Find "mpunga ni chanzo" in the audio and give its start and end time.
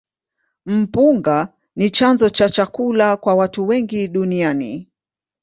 0.65-2.29